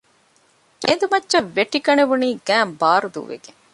އެނދު 0.85 1.05
މައްޗަށް 1.11 1.49
ވެއްޓިގަނެވުނީ 1.55 2.29
ގައިން 2.47 2.73
ބާރު 2.79 3.09
ދޫވެގެން 3.15 3.59